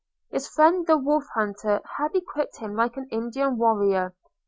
[0.31, 4.15] His friend the Wolf hunter had equipped him like an Indian warrior.